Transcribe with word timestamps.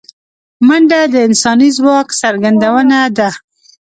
منډه 0.67 0.99
د 1.13 1.15
انساني 1.27 1.69
ځواک 1.77 2.07
څرګندونه 2.21 2.97
ده 3.17 3.29